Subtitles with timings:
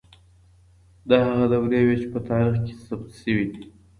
[1.09, 3.63] دا هغه دورې وې چي په تاريخ کي ثبت سوې دي.